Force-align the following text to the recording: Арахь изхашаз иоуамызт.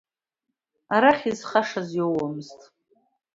Арахь 0.95 1.25
изхашаз 1.31 1.89
иоуамызт. 1.97 2.59